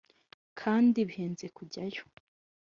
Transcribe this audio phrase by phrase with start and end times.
[0.59, 2.03] kandi bihenze kujyayo